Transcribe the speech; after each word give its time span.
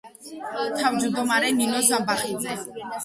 თავმჯდომარე 0.79 1.53
ნინო 1.59 1.83
ზამბახიძე. 1.91 2.57